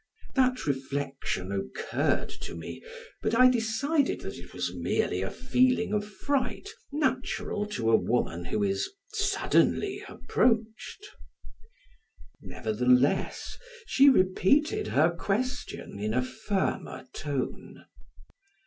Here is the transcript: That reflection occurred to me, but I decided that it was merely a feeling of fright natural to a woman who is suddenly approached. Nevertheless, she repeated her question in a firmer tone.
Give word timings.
That 0.33 0.65
reflection 0.65 1.51
occurred 1.51 2.29
to 2.29 2.55
me, 2.55 2.81
but 3.21 3.35
I 3.35 3.47
decided 3.51 4.21
that 4.21 4.39
it 4.39 4.51
was 4.51 4.73
merely 4.73 5.21
a 5.21 5.29
feeling 5.29 5.93
of 5.93 6.07
fright 6.09 6.69
natural 6.91 7.67
to 7.67 7.91
a 7.91 7.95
woman 7.95 8.45
who 8.45 8.63
is 8.63 8.91
suddenly 9.13 10.03
approached. 10.09 11.05
Nevertheless, 12.41 13.59
she 13.85 14.09
repeated 14.09 14.87
her 14.87 15.11
question 15.11 15.99
in 15.99 16.15
a 16.15 16.23
firmer 16.25 17.05
tone. 17.13 17.85